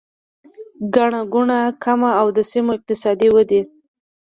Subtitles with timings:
[0.95, 3.61] ګڼه ګوڼه کمه او د سیمو اقتصادي ودې